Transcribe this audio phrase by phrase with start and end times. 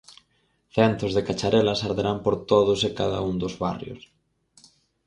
[0.75, 4.01] Centos de cacharelas arderán por todos e cada un dos barrios.